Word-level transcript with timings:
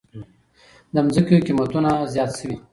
د 0.93 0.95
زمکو 1.13 1.35
قيمتونه 1.45 1.91
زیات 2.13 2.31
شوي 2.39 2.55
دي 2.57 2.57